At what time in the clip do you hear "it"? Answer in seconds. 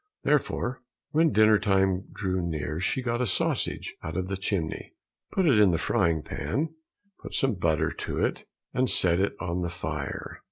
5.45-5.59, 8.17-8.43, 9.19-9.35